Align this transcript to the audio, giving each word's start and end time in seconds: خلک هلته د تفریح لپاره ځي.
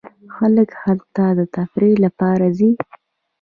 خلک 0.35 0.69
هلته 0.83 1.23
د 1.37 1.39
تفریح 1.55 1.95
لپاره 2.05 2.45
ځي. 2.57 2.69